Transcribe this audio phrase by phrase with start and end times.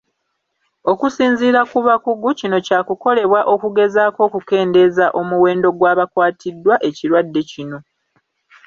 [0.91, 7.77] Okusinziira ku bakugu, kino kyakukolebwa okugezaako okukendeeza omuwendo gw'abakwatibwa ekirwadde kino.